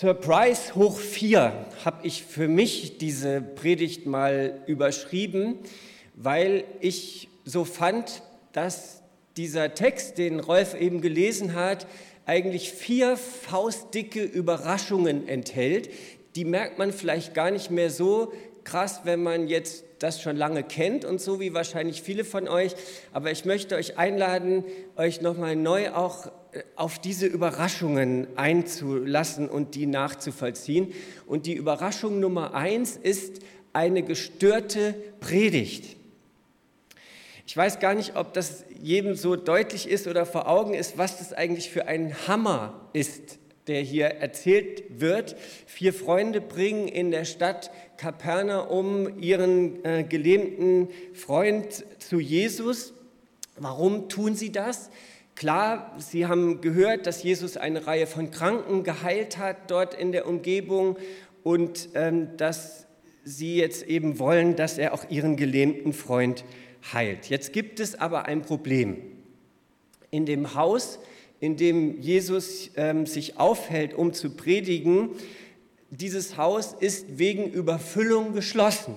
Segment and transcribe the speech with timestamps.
[0.00, 1.52] Surprise hoch 4
[1.84, 5.58] habe ich für mich diese Predigt mal überschrieben,
[6.14, 8.22] weil ich so fand,
[8.54, 9.02] dass
[9.36, 11.86] dieser Text, den Rolf eben gelesen hat,
[12.24, 15.90] eigentlich vier faustdicke Überraschungen enthält.
[16.34, 18.32] Die merkt man vielleicht gar nicht mehr so
[18.64, 22.74] krass, wenn man jetzt das schon lange kennt und so wie wahrscheinlich viele von euch.
[23.12, 24.64] Aber ich möchte euch einladen,
[24.96, 26.30] euch nochmal neu auch
[26.76, 30.92] auf diese Überraschungen einzulassen und die nachzuvollziehen.
[31.26, 33.40] Und die Überraschung Nummer eins ist
[33.72, 35.96] eine gestörte Predigt.
[37.46, 41.18] Ich weiß gar nicht, ob das jedem so deutlich ist oder vor Augen ist, was
[41.18, 45.36] das eigentlich für ein Hammer ist, der hier erzählt wird.
[45.66, 52.94] Vier Freunde bringen in der Stadt Kapernaum ihren äh, gelähmten Freund zu Jesus.
[53.56, 54.90] Warum tun sie das?
[55.40, 60.28] Klar, sie haben gehört, dass Jesus eine Reihe von Kranken geheilt hat dort in der
[60.28, 60.98] Umgebung
[61.42, 62.86] und ähm, dass
[63.24, 66.44] sie jetzt eben wollen, dass er auch ihren gelähmten Freund
[66.92, 67.30] heilt.
[67.30, 68.98] Jetzt gibt es aber ein Problem.
[70.10, 70.98] In dem Haus
[71.40, 75.12] in dem Jesus ähm, sich aufhält, um zu predigen,
[75.88, 78.94] dieses Haus ist wegen Überfüllung geschlossen.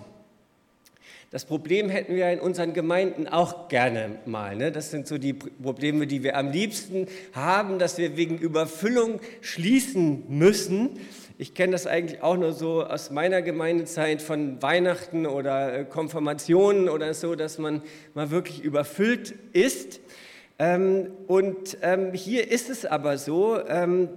[1.34, 4.56] Das Problem hätten wir in unseren Gemeinden auch gerne mal.
[4.56, 4.72] Ne?
[4.72, 10.26] Das sind so die Probleme, die wir am liebsten haben, dass wir wegen Überfüllung schließen
[10.30, 10.92] müssen.
[11.40, 16.88] Ich kenne das eigentlich auch nur so aus meiner Gemeindezeit von Weihnachten oder äh, Konfirmationen
[16.88, 17.82] oder so, dass man
[18.14, 20.02] mal wirklich überfüllt ist.
[20.60, 24.10] Ähm, und ähm, hier ist es aber so, ähm,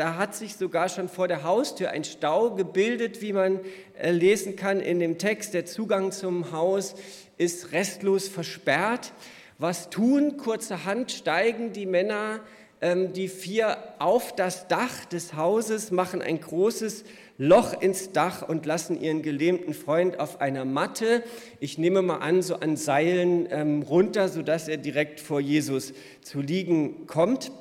[0.00, 3.60] da hat sich sogar schon vor der Haustür ein Stau gebildet, wie man
[4.00, 5.52] äh, lesen kann in dem Text.
[5.52, 6.94] Der Zugang zum Haus
[7.36, 9.12] ist restlos versperrt.
[9.58, 10.38] Was tun?
[10.38, 12.40] Kurzerhand steigen die Männer,
[12.82, 17.04] die vier, auf das Dach des Hauses, machen ein großes
[17.36, 21.22] Loch ins Dach und lassen ihren gelähmten Freund auf einer Matte,
[21.58, 26.40] ich nehme mal an, so an Seilen ähm, runter, sodass er direkt vor Jesus zu
[26.40, 27.52] liegen kommt.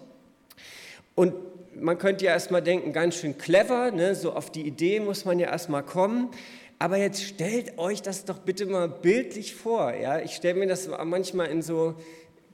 [1.15, 1.33] Und
[1.75, 4.15] man könnte ja erstmal denken, ganz schön clever, ne?
[4.15, 6.29] so auf die Idee muss man ja erstmal kommen.
[6.77, 9.93] Aber jetzt stellt euch das doch bitte mal bildlich vor.
[9.93, 10.19] Ja?
[10.19, 11.95] Ich stelle mir das manchmal in so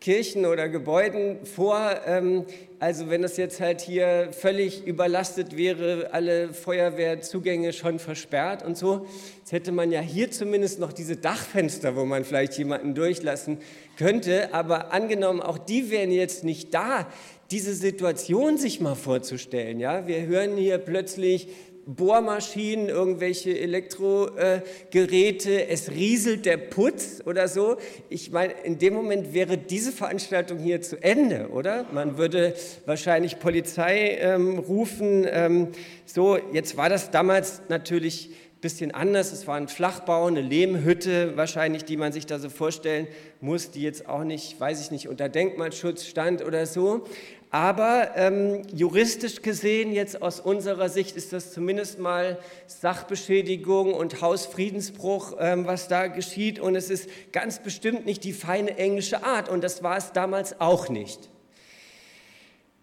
[0.01, 1.79] Kirchen oder Gebäuden vor.
[2.05, 2.45] Ähm,
[2.79, 9.07] also wenn das jetzt halt hier völlig überlastet wäre, alle Feuerwehrzugänge schon versperrt und so,
[9.39, 13.59] jetzt hätte man ja hier zumindest noch diese Dachfenster, wo man vielleicht jemanden durchlassen
[13.97, 14.53] könnte.
[14.53, 17.07] Aber angenommen, auch die wären jetzt nicht da,
[17.51, 19.79] diese Situation sich mal vorzustellen.
[19.79, 21.47] Ja, wir hören hier plötzlich
[21.85, 27.77] Bohrmaschinen, irgendwelche Elektrogeräte, es rieselt der Putz oder so.
[28.09, 31.85] Ich meine, in dem Moment wäre diese Veranstaltung hier zu Ende, oder?
[31.91, 35.27] Man würde wahrscheinlich Polizei ähm, rufen.
[35.29, 35.67] Ähm,
[36.05, 39.31] so, jetzt war das damals natürlich ein bisschen anders.
[39.31, 43.07] Es war ein Flachbau, eine Lehmhütte wahrscheinlich, die man sich da so vorstellen
[43.41, 47.05] muss, die jetzt auch nicht, weiß ich nicht, unter Denkmalschutz stand oder so.
[47.51, 55.37] Aber ähm, juristisch gesehen, jetzt aus unserer Sicht, ist das zumindest mal Sachbeschädigung und Hausfriedensbruch,
[55.39, 56.59] ähm, was da geschieht.
[56.59, 59.47] Und es ist ganz bestimmt nicht die feine englische Art.
[59.47, 61.29] Und das war es damals auch nicht.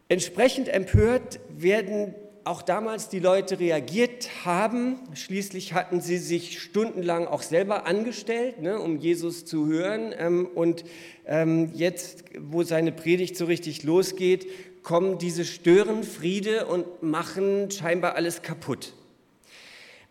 [0.09, 2.15] Entsprechend empört werden
[2.45, 4.99] auch damals die Leute reagiert haben.
[5.15, 10.13] Schließlich hatten sie sich stundenlang auch selber angestellt, ne, um Jesus zu hören.
[10.19, 10.85] Ähm, und
[11.27, 14.47] ähm, jetzt, wo seine Predigt so richtig losgeht,
[14.83, 18.95] kommen diese Störenfriede und machen scheinbar alles kaputt.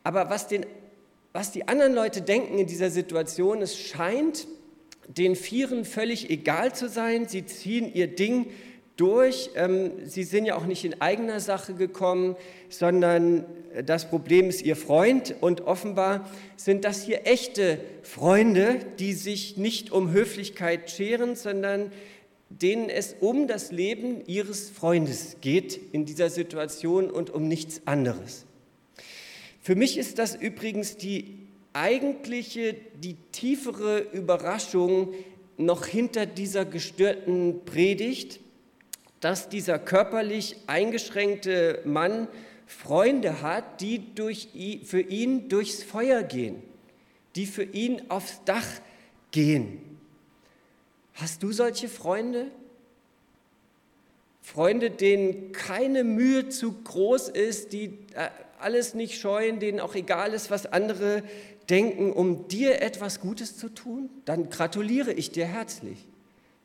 [0.04, 0.66] Aber was, den,
[1.34, 4.48] was die anderen Leute denken in dieser Situation, es scheint
[5.08, 7.28] den Vieren völlig egal zu sein.
[7.28, 8.48] Sie ziehen ihr Ding
[9.02, 9.50] durch.
[9.56, 12.36] Ähm, sie sind ja auch nicht in eigener Sache gekommen,
[12.70, 13.46] sondern
[13.86, 19.92] das Problem ist ihr Freund und offenbar sind das hier echte Freunde, die sich nicht
[19.92, 21.92] um Höflichkeit scheren, sondern
[22.50, 28.46] denen es um das Leben ihres Freundes geht in dieser Situation und um nichts anderes.
[29.62, 31.38] Für mich ist das übrigens die
[31.74, 35.14] eigentliche, die tiefere Überraschung
[35.58, 38.42] noch hinter dieser gestörten Predigt,
[39.22, 42.28] dass dieser körperlich eingeschränkte Mann
[42.66, 44.50] Freunde hat, die durch,
[44.86, 46.62] für ihn durchs Feuer gehen,
[47.36, 48.68] die für ihn aufs Dach
[49.32, 49.80] gehen.
[51.14, 52.48] Hast du solche Freunde?
[54.42, 58.30] Freunde, denen keine Mühe zu groß ist, die äh,
[58.60, 61.24] alles nicht scheuen, denen auch egal ist, was andere
[61.70, 64.10] denken, um dir etwas Gutes zu tun?
[64.26, 66.08] Dann gratuliere ich dir herzlich.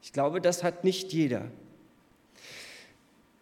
[0.03, 1.51] Ich glaube, das hat nicht jeder.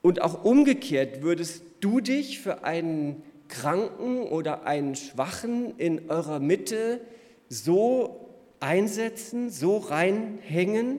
[0.05, 7.01] Und auch umgekehrt, würdest du dich für einen Kranken oder einen Schwachen in eurer Mitte
[7.49, 8.29] so
[8.61, 10.99] einsetzen, so reinhängen?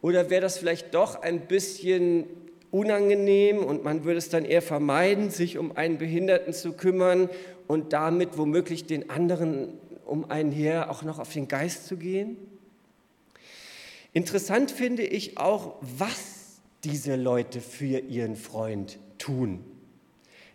[0.00, 2.24] Oder wäre das vielleicht doch ein bisschen
[2.70, 7.28] unangenehm und man würde es dann eher vermeiden, sich um einen Behinderten zu kümmern
[7.66, 9.74] und damit womöglich den anderen
[10.06, 12.38] um einen her auch noch auf den Geist zu gehen?
[14.14, 16.35] Interessant finde ich auch, was
[16.86, 19.64] diese Leute für ihren Freund tun.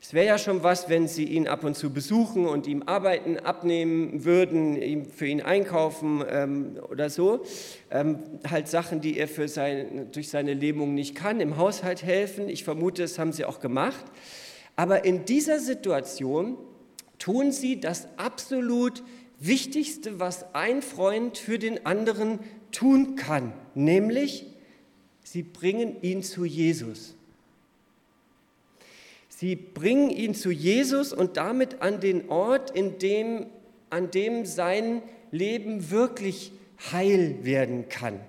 [0.01, 3.37] Es wäre ja schon was, wenn sie ihn ab und zu besuchen und ihm Arbeiten
[3.37, 7.43] abnehmen würden, für ihn einkaufen ähm, oder so.
[7.91, 8.17] Ähm,
[8.49, 12.49] halt Sachen, die er für sein, durch seine Lähmung nicht kann, im Haushalt helfen.
[12.49, 14.05] Ich vermute, das haben sie auch gemacht.
[14.75, 16.57] Aber in dieser Situation
[17.19, 19.03] tun sie das absolut
[19.37, 22.39] Wichtigste, was ein Freund für den anderen
[22.71, 24.47] tun kann, nämlich
[25.31, 27.15] sie bringen ihn zu Jesus.
[29.29, 33.45] Sie bringen ihn zu Jesus und damit an den Ort, in dem,
[33.89, 35.01] an dem sein
[35.31, 36.51] Leben wirklich
[36.91, 38.19] heil werden kann.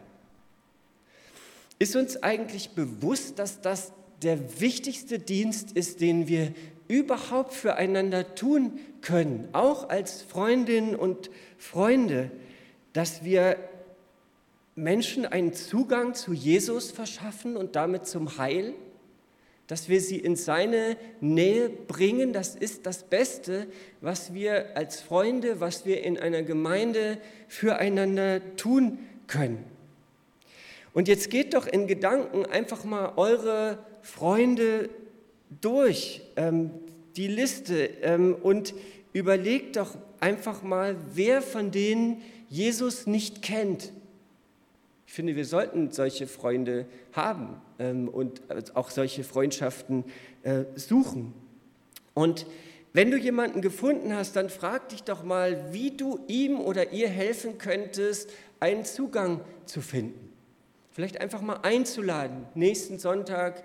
[1.81, 6.53] Ist uns eigentlich bewusst, dass das der wichtigste Dienst ist, den wir
[6.87, 12.31] überhaupt füreinander tun können, auch als Freundinnen und Freunde,
[12.93, 13.57] dass wir
[14.75, 18.75] Menschen einen Zugang zu Jesus verschaffen und damit zum Heil?
[19.73, 22.35] dass wir sie in seine Nähe bringen.
[22.35, 23.67] Das ist das Beste,
[24.03, 27.17] was wir als Freunde, was wir in einer Gemeinde
[27.49, 28.99] füreinander tun
[29.29, 29.65] können.
[30.93, 34.91] Und jetzt geht doch in Gedanken einfach mal eure Freunde
[35.63, 36.71] durch, ähm,
[37.17, 38.75] die Liste, ähm, und
[39.15, 42.21] überlegt doch einfach mal, wer von denen
[42.51, 43.91] Jesus nicht kennt
[45.13, 48.41] ich finde, wir sollten solche Freunde haben ähm, und
[48.75, 50.05] auch solche Freundschaften
[50.43, 51.35] äh, suchen.
[52.15, 52.47] Und
[52.95, 57.11] wenn du jemanden gefunden hast, dann frag dich doch mal, wie du ihm oder ihr
[57.11, 60.33] helfen könntest, einen Zugang zu finden.
[60.93, 63.65] Vielleicht einfach mal einzuladen, nächsten Sonntag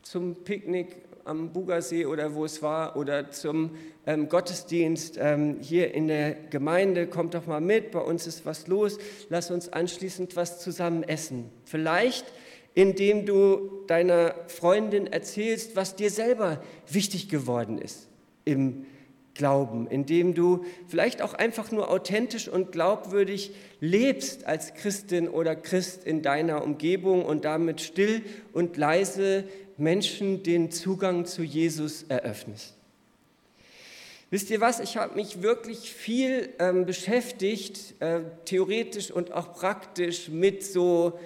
[0.00, 3.70] zum Picknick am Bugersee oder wo es war oder zum
[4.06, 7.06] ähm, Gottesdienst ähm, hier in der Gemeinde.
[7.06, 8.98] Kommt doch mal mit, bei uns ist was los.
[9.28, 11.50] Lass uns anschließend was zusammen essen.
[11.64, 12.26] Vielleicht
[12.74, 18.08] indem du deiner Freundin erzählst, was dir selber wichtig geworden ist
[18.44, 18.86] im
[19.34, 26.04] Glauben, indem du vielleicht auch einfach nur authentisch und glaubwürdig lebst als Christin oder Christ
[26.04, 29.44] in deiner Umgebung und damit still und leise
[29.78, 32.74] Menschen den Zugang zu Jesus eröffnest.
[34.32, 40.28] Wisst ihr was, ich habe mich wirklich viel ähm, beschäftigt, äh, theoretisch und auch praktisch
[40.28, 41.18] mit so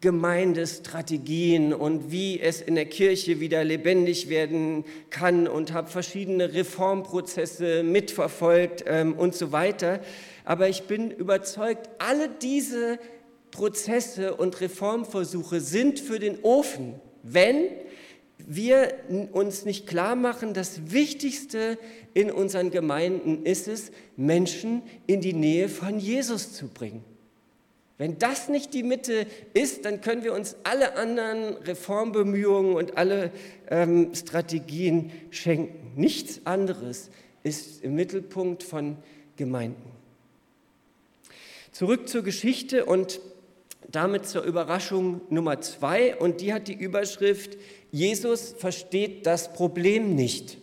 [0.00, 7.82] Gemeindestrategien und wie es in der Kirche wieder lebendig werden kann und habe verschiedene Reformprozesse
[7.82, 10.00] mitverfolgt ähm, und so weiter.
[10.44, 12.98] Aber ich bin überzeugt, alle diese
[13.50, 17.66] Prozesse und Reformversuche sind für den Ofen, wenn
[18.38, 18.94] wir
[19.32, 21.78] uns nicht klar machen, das Wichtigste
[22.14, 27.04] in unseren Gemeinden ist es, Menschen in die Nähe von Jesus zu bringen.
[28.02, 33.30] Wenn das nicht die Mitte ist, dann können wir uns alle anderen Reformbemühungen und alle
[33.70, 35.92] ähm, Strategien schenken.
[35.94, 37.10] Nichts anderes
[37.44, 38.96] ist im Mittelpunkt von
[39.36, 39.88] Gemeinden.
[41.70, 43.20] Zurück zur Geschichte und
[43.88, 46.16] damit zur Überraschung Nummer zwei.
[46.16, 47.56] Und die hat die Überschrift
[47.92, 50.58] Jesus versteht das Problem nicht.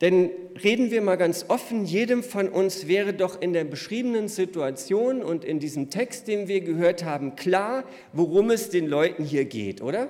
[0.00, 0.30] Denn
[0.62, 5.44] reden wir mal ganz offen, jedem von uns wäre doch in der beschriebenen Situation und
[5.44, 10.08] in diesem Text, den wir gehört haben, klar, worum es den Leuten hier geht, oder?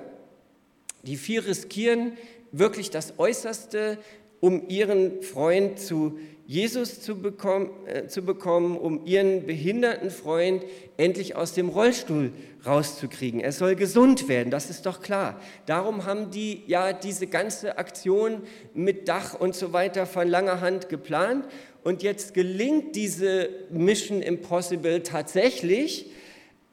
[1.03, 2.13] Die vier riskieren
[2.51, 3.97] wirklich das Äußerste,
[4.41, 6.19] um ihren Freund zu
[6.49, 10.63] Jesus zu bekommen, äh, zu bekommen, um ihren behinderten Freund
[10.97, 12.31] endlich aus dem Rollstuhl
[12.65, 13.39] rauszukriegen.
[13.39, 15.39] Er soll gesund werden, das ist doch klar.
[15.67, 18.41] Darum haben die ja diese ganze Aktion
[18.73, 21.45] mit Dach und so weiter von langer Hand geplant.
[21.83, 26.09] Und jetzt gelingt diese Mission Impossible tatsächlich.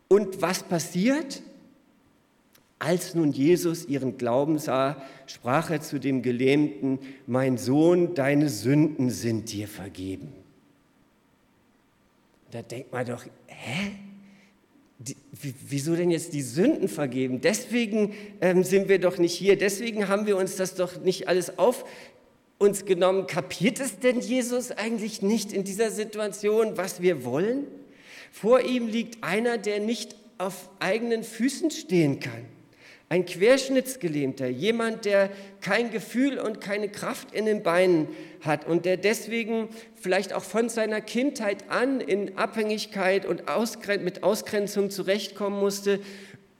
[0.08, 1.42] Und was passiert?
[2.78, 9.08] Als nun Jesus ihren Glauben sah, sprach er zu dem Gelähmten, mein Sohn, deine Sünden
[9.08, 10.32] sind dir vergeben.
[12.50, 13.92] Da denkt man doch, hä?
[15.68, 17.40] Wieso denn jetzt die Sünden vergeben?
[17.40, 21.58] Deswegen ähm, sind wir doch nicht hier, deswegen haben wir uns das doch nicht alles
[21.58, 21.84] auf
[22.58, 23.26] uns genommen.
[23.26, 27.66] Kapiert es denn Jesus eigentlich nicht in dieser Situation, was wir wollen?
[28.32, 32.55] Vor ihm liegt einer, der nicht auf eigenen Füßen stehen kann
[33.08, 38.08] Ein Querschnittsgelähmter, jemand, der kein Gefühl und keine Kraft in den Beinen
[38.40, 43.44] hat und der deswegen vielleicht auch von seiner Kindheit an in Abhängigkeit und
[44.02, 46.00] mit Ausgrenzung zurechtkommen musste.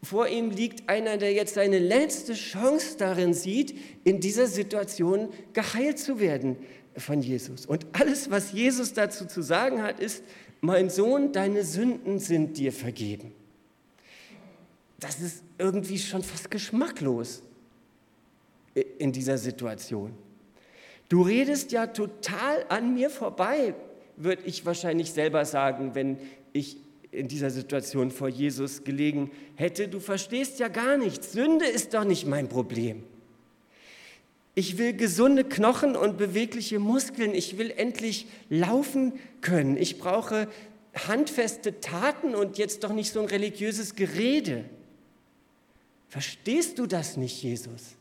[0.05, 5.99] Vor ihm liegt einer, der jetzt seine letzte Chance darin sieht, in dieser Situation geheilt
[5.99, 6.57] zu werden
[6.97, 7.67] von Jesus.
[7.67, 10.23] Und alles, was Jesus dazu zu sagen hat, ist,
[10.61, 13.33] mein Sohn, deine Sünden sind dir vergeben.
[15.01, 17.43] Das ist irgendwie schon fast geschmacklos
[18.99, 20.13] in dieser Situation.
[21.09, 23.75] Du redest ja total an mir vorbei,
[24.17, 26.19] würde ich wahrscheinlich selber sagen, wenn
[26.53, 26.79] ich
[27.13, 29.89] in dieser Situation vor Jesus gelegen hätte.
[29.89, 31.33] Du verstehst ja gar nichts.
[31.33, 33.05] Sünde ist doch nicht mein Problem.
[34.55, 37.35] Ich will gesunde Knochen und bewegliche Muskeln.
[37.35, 39.77] Ich will endlich laufen können.
[39.77, 40.49] Ich brauche
[41.07, 44.65] handfeste Taten und jetzt doch nicht so ein religiöses Gerede.
[46.09, 47.97] Verstehst du das nicht, Jesus?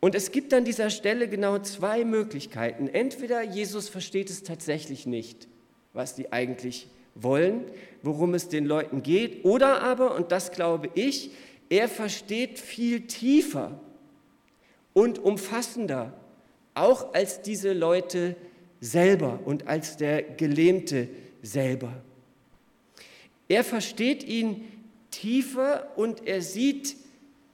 [0.00, 2.88] Und es gibt an dieser Stelle genau zwei Möglichkeiten.
[2.88, 5.48] Entweder Jesus versteht es tatsächlich nicht,
[5.92, 7.64] was die eigentlich wollen,
[8.02, 11.30] worum es den Leuten geht, oder aber, und das glaube ich,
[11.68, 13.80] er versteht viel tiefer
[14.94, 16.12] und umfassender,
[16.74, 18.36] auch als diese Leute
[18.80, 21.08] selber und als der Gelähmte
[21.42, 21.92] selber.
[23.48, 24.64] Er versteht ihn
[25.20, 26.96] tiefer und er sieht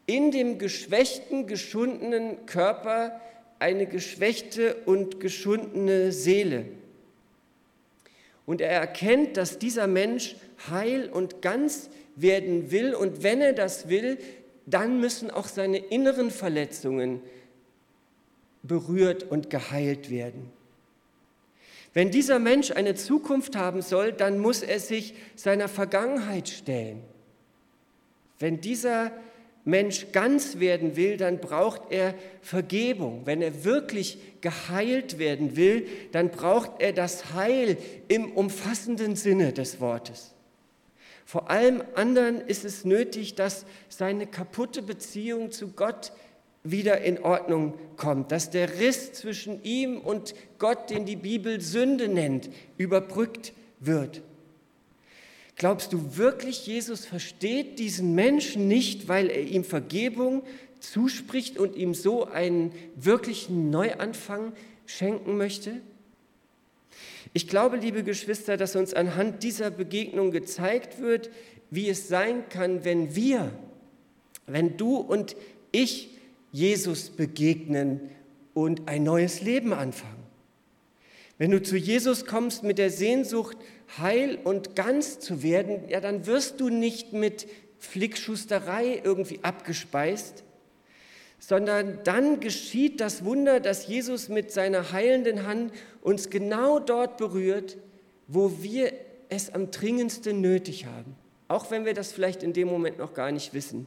[0.07, 3.21] in dem geschwächten, geschundenen Körper
[3.59, 6.67] eine geschwächte und geschundene Seele.
[8.47, 10.37] Und er erkennt, dass dieser Mensch
[10.69, 14.19] heil und ganz werden will und wenn er das will,
[14.67, 17.23] dann müssen auch seine inneren Verletzungen
[18.63, 20.51] berührt und geheilt werden.
[21.95, 27.03] Wenn dieser Mensch eine Zukunft haben soll, dann muss er sich seiner Vergangenheit stellen.
[28.39, 29.13] Wenn dieser
[29.65, 33.23] Mensch ganz werden will, dann braucht er Vergebung.
[33.25, 39.81] Wenn er wirklich geheilt werden will, dann braucht er das Heil im umfassenden Sinne des
[39.81, 40.35] Wortes.
[41.25, 46.13] Vor allem anderen ist es nötig, dass seine kaputte Beziehung zu Gott
[46.63, 52.09] wieder in Ordnung kommt, dass der Riss zwischen ihm und Gott, den die Bibel Sünde
[52.09, 54.23] nennt, überbrückt wird.
[55.57, 60.43] Glaubst du wirklich, Jesus versteht diesen Menschen nicht, weil er ihm Vergebung
[60.81, 64.53] zuspricht und ihm so einen wirklichen Neuanfang
[64.87, 65.81] schenken möchte?
[67.33, 71.31] Ich glaube, liebe Geschwister, dass uns anhand dieser Begegnung gezeigt wird,
[71.71, 73.53] wie es sein kann, wenn wir,
[74.47, 75.37] wenn du und
[75.73, 76.11] ich
[76.53, 78.01] Jesus begegnen
[78.55, 80.24] und ein neues Leben anfangen.
[81.39, 83.57] Wenn du zu Jesus kommst mit der Sehnsucht,
[83.99, 87.49] heil und ganz zu werden, ja, dann wirst du nicht mit
[87.79, 90.45] Flickschusterei irgendwie abgespeist,
[91.39, 97.77] sondern dann geschieht das Wunder, dass Jesus mit seiner heilenden Hand uns genau dort berührt,
[98.29, 98.93] wo wir
[99.29, 101.17] es am dringendsten nötig haben,
[101.49, 103.87] auch wenn wir das vielleicht in dem Moment noch gar nicht wissen.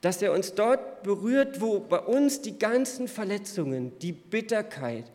[0.00, 5.10] Dass er uns dort berührt, wo bei uns die ganzen Verletzungen, die Bitterkeit,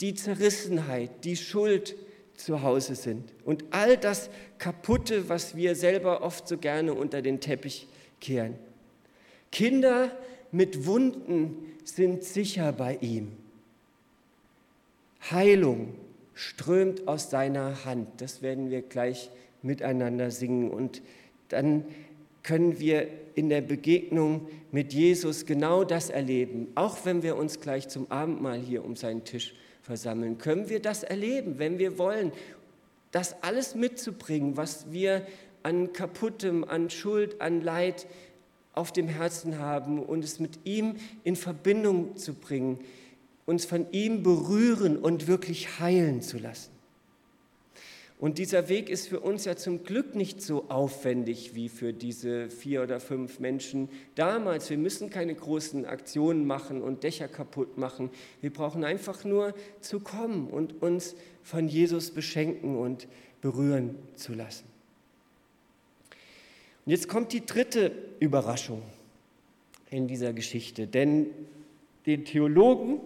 [0.00, 1.96] die Zerrissenheit, die Schuld
[2.36, 7.40] zu Hause sind und all das Kaputte, was wir selber oft so gerne unter den
[7.40, 7.86] Teppich
[8.20, 8.54] kehren.
[9.50, 10.10] Kinder
[10.50, 13.32] mit Wunden sind sicher bei ihm.
[15.30, 15.94] Heilung
[16.34, 18.08] strömt aus seiner Hand.
[18.20, 19.30] Das werden wir gleich
[19.62, 21.02] miteinander singen und
[21.48, 21.84] dann
[22.42, 26.68] können wir in der Begegnung mit Jesus genau das erleben.
[26.74, 31.02] Auch wenn wir uns gleich zum Abendmahl hier um seinen Tisch versammeln, können wir das
[31.02, 32.32] erleben, wenn wir wollen,
[33.10, 35.26] das alles mitzubringen, was wir
[35.62, 38.06] an Kaputtem, an Schuld, an Leid
[38.72, 42.78] auf dem Herzen haben und es mit ihm in Verbindung zu bringen,
[43.44, 46.70] uns von ihm berühren und wirklich heilen zu lassen.
[48.22, 52.50] Und dieser Weg ist für uns ja zum Glück nicht so aufwendig wie für diese
[52.50, 54.70] vier oder fünf Menschen damals.
[54.70, 58.10] Wir müssen keine großen Aktionen machen und Dächer kaputt machen.
[58.40, 63.08] Wir brauchen einfach nur zu kommen und uns von Jesus beschenken und
[63.40, 64.66] berühren zu lassen.
[66.86, 68.82] Und jetzt kommt die dritte Überraschung
[69.90, 71.26] in dieser Geschichte, denn
[72.06, 73.00] den Theologen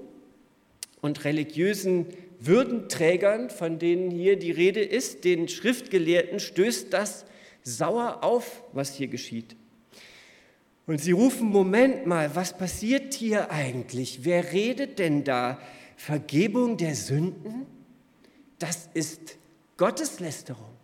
[1.00, 2.04] und religiösen
[2.40, 7.25] Würdenträgern, von denen hier die Rede ist, den Schriftgelehrten, stößt das
[7.62, 9.57] sauer auf, was hier geschieht.
[10.87, 14.21] Und sie rufen, Moment mal, was passiert hier eigentlich?
[14.23, 15.59] Wer redet denn da?
[15.97, 17.66] Vergebung der Sünden?
[18.59, 19.37] Das ist
[19.76, 20.76] Gotteslästerung.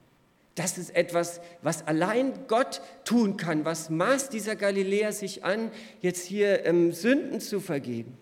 [0.55, 3.65] Das ist etwas, was allein Gott tun kann.
[3.65, 8.19] Was maßt dieser Galiläer sich an, jetzt hier ähm, Sünden zu vergeben?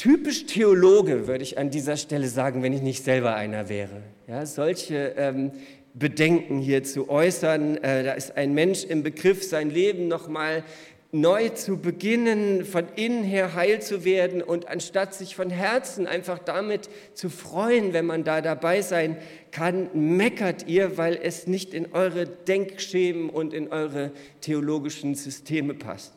[0.00, 4.00] Typisch Theologe, würde ich an dieser Stelle sagen, wenn ich nicht selber einer wäre.
[4.26, 5.50] Ja, solche ähm,
[5.92, 7.76] Bedenken hier zu äußern.
[7.76, 10.64] Äh, da ist ein Mensch im Begriff, sein Leben nochmal
[11.12, 16.38] neu zu beginnen, von innen her heil zu werden und anstatt sich von Herzen einfach
[16.38, 19.18] damit zu freuen, wenn man da dabei sein
[19.50, 26.14] kann, meckert ihr, weil es nicht in eure Denkschemen und in eure theologischen Systeme passt.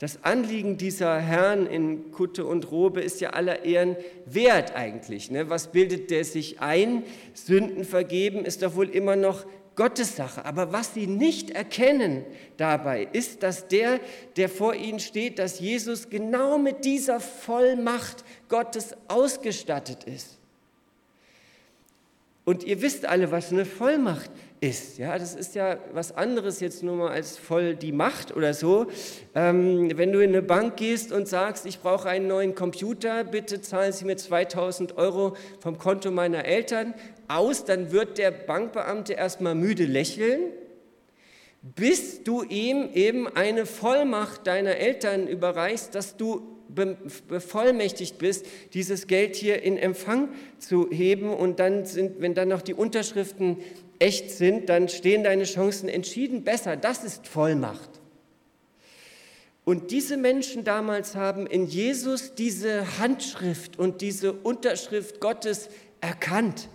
[0.00, 5.30] Das Anliegen dieser Herren in Kutte und Robe ist ja aller Ehren wert eigentlich.
[5.30, 5.50] Ne?
[5.50, 7.04] Was bildet der sich ein?
[7.34, 9.44] Sünden vergeben ist doch wohl immer noch
[9.76, 10.46] Gottes Sache.
[10.46, 12.24] Aber was sie nicht erkennen
[12.56, 14.00] dabei, ist, dass der,
[14.36, 20.38] der vor ihnen steht, dass Jesus genau mit dieser Vollmacht Gottes ausgestattet ist.
[22.46, 24.49] Und ihr wisst alle, was eine Vollmacht ist.
[24.62, 28.88] Ja, das ist ja was anderes jetzt nur mal als voll die Macht oder so.
[29.34, 33.62] Ähm, wenn du in eine Bank gehst und sagst, ich brauche einen neuen Computer, bitte
[33.62, 36.92] zahlen Sie mir 2000 Euro vom Konto meiner Eltern
[37.26, 40.40] aus, dann wird der Bankbeamte erstmal müde lächeln,
[41.62, 46.42] bis du ihm eben eine Vollmacht deiner Eltern überreichst, dass du
[47.28, 51.32] bevollmächtigt bist, dieses Geld hier in Empfang zu heben.
[51.32, 53.56] Und dann sind, wenn dann noch die Unterschriften
[54.00, 56.76] echt sind, dann stehen deine Chancen entschieden besser.
[56.76, 58.00] Das ist Vollmacht.
[59.64, 65.68] Und diese Menschen damals haben in Jesus diese Handschrift und diese Unterschrift Gottes
[66.00, 66.68] erkannt.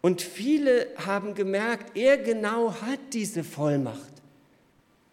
[0.00, 4.12] Und viele haben gemerkt, er genau hat diese Vollmacht,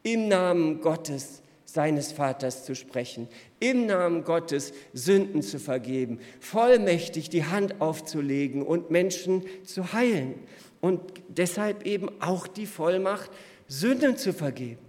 [0.03, 1.40] im Namen Gottes
[1.73, 3.27] seines Vaters zu sprechen,
[3.59, 10.35] im Namen Gottes Sünden zu vergeben, vollmächtig die Hand aufzulegen und Menschen zu heilen.
[10.81, 13.29] Und deshalb eben auch die Vollmacht,
[13.67, 14.79] Sünden zu vergeben.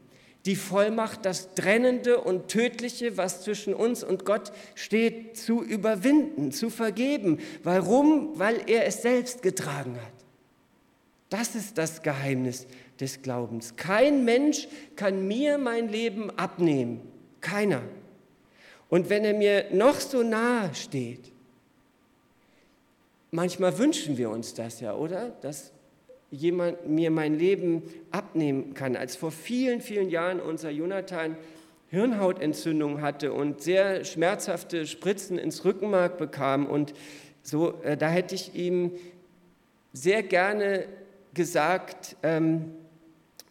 [0.45, 6.69] Die Vollmacht, das Trennende und Tödliche, was zwischen uns und Gott steht, zu überwinden, zu
[6.69, 7.39] vergeben.
[7.63, 8.39] Warum?
[8.39, 10.13] Weil er es selbst getragen hat.
[11.29, 12.67] Das ist das Geheimnis
[13.01, 13.77] des Glaubens.
[13.77, 17.01] Kein Mensch kann mir mein Leben abnehmen.
[17.41, 17.83] Keiner.
[18.89, 21.33] Und wenn er mir noch so nahe steht,
[23.31, 25.31] manchmal wünschen wir uns das ja, oder?
[25.41, 25.73] Dass
[26.31, 28.97] jemand mir mein Leben abnehmen kann.
[28.97, 31.37] Als vor vielen, vielen Jahren unser Jonathan
[31.91, 36.95] Hirnhautentzündung hatte und sehr schmerzhafte Spritzen ins Rückenmark bekam und
[37.43, 38.93] so, äh, da hätte ich ihm
[39.93, 40.87] sehr gerne
[41.35, 42.73] gesagt, ähm,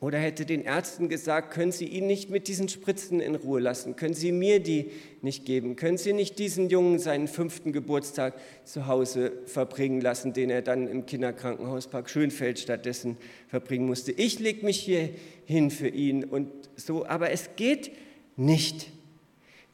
[0.02, 3.96] oder hätte den Ärzten gesagt, können Sie ihn nicht mit diesen Spritzen in Ruhe lassen?
[3.96, 4.90] Können Sie mir die
[5.22, 5.76] nicht geben?
[5.76, 8.34] Können Sie nicht diesen Jungen seinen fünften Geburtstag
[8.66, 13.16] zu Hause verbringen lassen, den er dann im Kinderkrankenhauspark Schönfeld stattdessen
[13.48, 14.12] verbringen musste?
[14.12, 15.12] Ich lege mich hier
[15.46, 17.92] hin für ihn und so, aber es geht
[18.36, 18.88] nicht.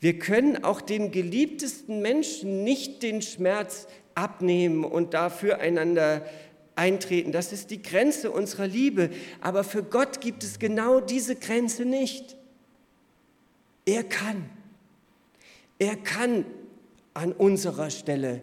[0.02, 6.26] Wir können auch dem geliebtesten Menschen nicht den Schmerz abnehmen und dafür einander
[6.78, 7.32] eintreten.
[7.32, 9.10] Das ist die Grenze unserer Liebe.
[9.42, 12.38] Aber für Gott gibt es genau diese Grenze nicht.
[13.86, 14.50] Er kann.
[15.80, 16.46] Er kann
[17.14, 18.42] an unserer Stelle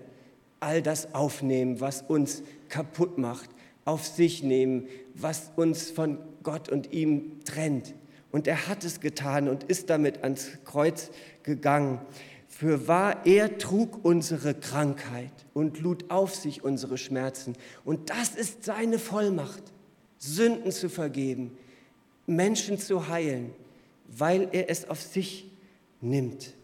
[0.61, 3.51] all das aufnehmen, was uns kaputt macht,
[3.85, 7.95] auf sich nehmen, was uns von Gott und ihm trennt.
[8.33, 11.11] Und er hat es getan und ist damit ans Kreuz
[11.43, 12.01] gegangen.
[12.65, 17.57] Für wahr, er trug unsere Krankheit und lud auf sich unsere Schmerzen.
[17.85, 19.63] Und das ist seine Vollmacht,
[20.17, 21.59] Sünden zu vergeben,
[22.27, 23.51] Menschen zu heilen,
[24.09, 25.51] weil er es auf sich
[26.01, 26.55] nimmt.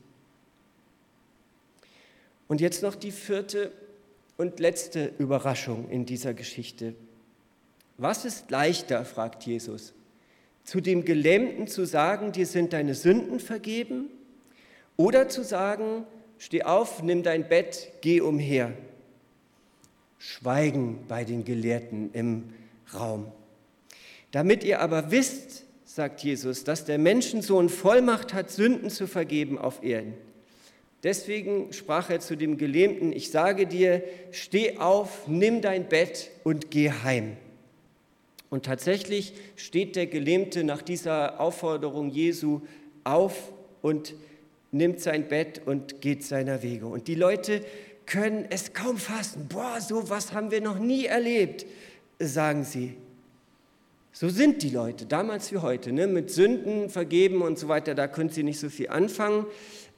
[2.49, 3.71] Und jetzt noch die vierte
[4.39, 6.95] und letzte Überraschung in dieser Geschichte.
[7.99, 9.93] Was ist leichter, fragt Jesus,
[10.65, 14.09] zu dem Gelähmten zu sagen, dir sind deine Sünden vergeben?
[15.01, 16.05] Oder zu sagen,
[16.37, 18.75] steh auf, nimm dein Bett, geh umher.
[20.19, 22.53] Schweigen bei den Gelehrten im
[22.93, 23.33] Raum.
[24.31, 29.83] Damit ihr aber wisst, sagt Jesus, dass der Menschensohn Vollmacht hat, Sünden zu vergeben auf
[29.83, 30.13] Erden.
[31.03, 36.71] Deswegen sprach er zu dem Gelähmten, ich sage dir, steh auf, nimm dein Bett und
[36.71, 37.39] geh heim.
[38.51, 42.61] Und tatsächlich steht der Gelähmte nach dieser Aufforderung Jesu
[43.03, 44.13] auf und
[44.73, 46.87] nimmt sein Bett und geht seiner Wege.
[46.87, 47.63] Und die Leute
[48.07, 49.47] können es kaum fassen.
[49.49, 51.67] Boah, so was haben wir noch nie erlebt,
[52.19, 52.97] sagen sie.
[54.13, 56.07] So sind die Leute, damals wie heute, ne?
[56.07, 59.47] mit Sünden vergeben und so weiter, da können sie nicht so viel anfangen.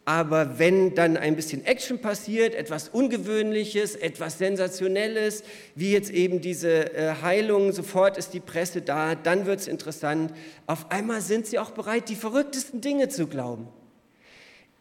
[0.04, 6.92] aber wenn dann ein bisschen Action passiert, etwas Ungewöhnliches, etwas Sensationelles, wie jetzt eben diese
[6.94, 10.34] äh, Heilung, sofort ist die Presse da, dann wird es interessant.
[10.66, 13.68] Auf einmal sind sie auch bereit, die verrücktesten Dinge zu glauben.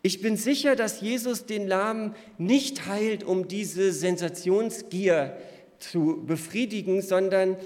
[0.04, 5.38] Ich bin sicher, dass Jesus den Lahmen nicht heilt, um diese Sensationsgier
[5.78, 7.58] zu befriedigen, sondern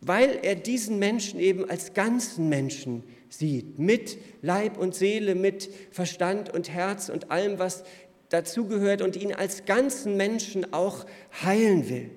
[0.00, 6.52] weil er diesen Menschen eben als ganzen Menschen sieht, mit Leib und Seele, mit Verstand
[6.52, 7.84] und Herz und allem, was
[8.28, 11.06] dazugehört und ihn als ganzen Menschen auch
[11.42, 12.10] heilen will.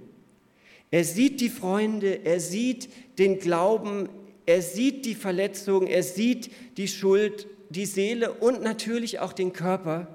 [0.92, 4.10] Er sieht die Freunde, er sieht den Glauben,
[4.46, 10.08] er sieht die Verletzung, er sieht die Schuld, die Seele und natürlich auch den Körper.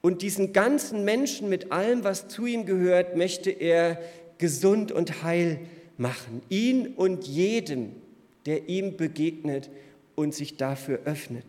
[0.00, 4.00] Und diesen ganzen Menschen mit allem, was zu ihm gehört, möchte er
[4.38, 5.60] gesund und heil
[5.96, 6.42] machen.
[6.48, 7.92] Ihn und jedem,
[8.46, 9.70] der ihm begegnet
[10.14, 11.46] und sich dafür öffnet.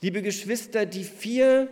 [0.00, 1.68] Liebe Geschwister, die vier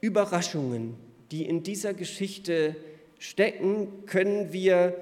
[0.00, 0.94] Überraschungen,
[1.30, 2.76] die in dieser Geschichte
[3.18, 4.94] stecken, können wir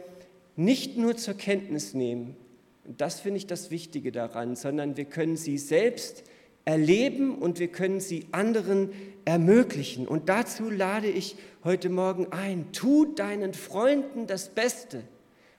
[0.57, 2.37] nicht nur zur Kenntnis nehmen,
[2.85, 6.25] und das finde ich das Wichtige daran, sondern wir können sie selbst
[6.65, 8.91] erleben und wir können sie anderen
[9.25, 10.07] ermöglichen.
[10.07, 15.03] Und dazu lade ich heute Morgen ein, tu deinen Freunden das Beste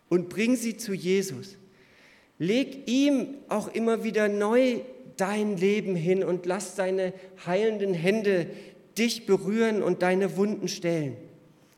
[0.09, 1.57] und bring sie zu Jesus.
[2.39, 4.81] Leg ihm auch immer wieder neu
[5.17, 7.13] dein Leben hin und lass seine
[7.45, 8.47] heilenden Hände
[8.97, 11.15] dich berühren und deine Wunden stellen.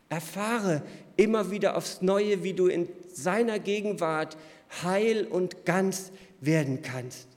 [0.10, 0.82] Erfahre
[1.18, 4.38] immer wieder aufs Neue, wie du in seiner Gegenwart
[4.84, 6.12] heil und ganz
[6.42, 7.28] werden kannst.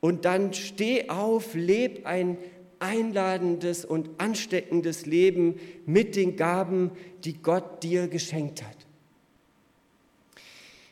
[0.00, 2.38] Und dann steh auf, leb ein
[2.78, 6.90] einladendes und ansteckendes Leben mit den Gaben,
[7.24, 8.76] die Gott dir geschenkt hat.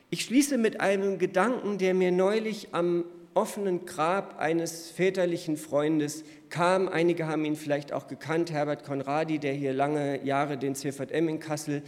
[0.09, 6.87] Ich schließe mit einem Gedanken, der mir neulich am offenen Grab eines väterlichen Freundes kam.
[6.87, 11.39] Einige haben ihn vielleicht auch gekannt, Herbert Konradi, der hier lange Jahre den CVM in
[11.39, 11.83] Kassel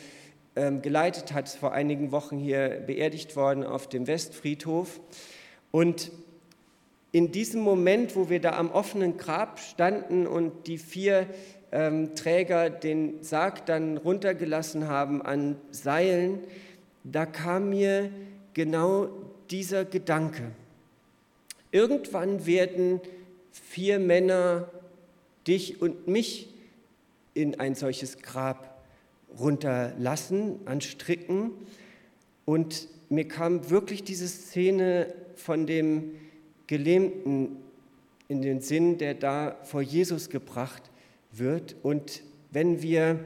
[0.81, 4.99] geleitet hat, vor einigen Wochen hier beerdigt worden auf dem Westfriedhof.
[5.71, 6.11] Und
[7.11, 11.27] in diesem Moment, wo wir da am offenen Grab standen und die vier
[11.71, 16.39] ähm, Träger den Sarg dann runtergelassen haben an Seilen,
[17.03, 18.11] da kam mir
[18.53, 19.09] genau
[19.49, 20.51] dieser Gedanke.
[21.71, 23.01] Irgendwann werden
[23.51, 24.69] vier Männer
[25.47, 26.53] dich und mich
[27.33, 28.76] in ein solches Grab
[29.39, 31.51] runterlassen, anstricken.
[32.45, 36.11] Und mir kam wirklich diese Szene von dem
[36.67, 37.57] Gelähmten
[38.27, 40.83] in den Sinn, der da vor Jesus gebracht
[41.31, 41.75] wird.
[41.83, 43.19] Und wenn wir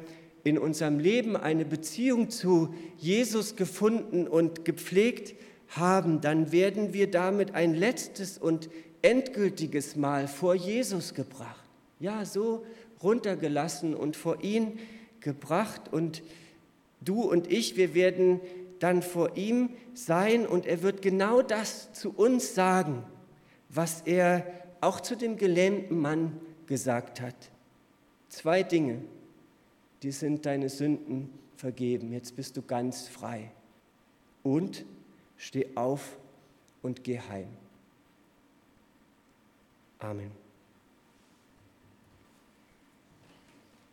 [0.44, 5.36] in unserem Leben eine Beziehung zu Jesus gefunden und gepflegt
[5.70, 8.70] haben, dann werden wir damit ein letztes und
[9.02, 11.64] endgültiges Mal vor Jesus gebracht.
[12.00, 12.66] Ja, so
[13.02, 15.01] runtergelassen und vor ihn gebracht.
[15.92, 16.24] Und
[17.02, 18.42] du und ich, wir werden
[18.80, 23.04] dann vor ihm sein und er wird genau das zu uns sagen,
[23.70, 24.46] was er
[24.82, 27.36] auch zu dem gelähmten Mann gesagt hat.
[28.30, 29.02] Zwei Dinge
[30.02, 33.52] dir sind deine Sünden vergeben, jetzt bist du ganz frei.
[34.44, 34.86] Und
[35.38, 36.18] steh auf
[36.82, 37.48] und geh heim.
[40.00, 40.41] Amen.